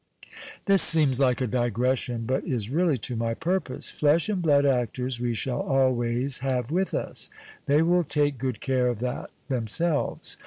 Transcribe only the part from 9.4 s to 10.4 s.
themselves.